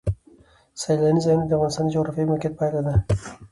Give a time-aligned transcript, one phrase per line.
[0.81, 2.93] سیلانی ځایونه د افغانستان د جغرافیایي موقیعت پایله ده.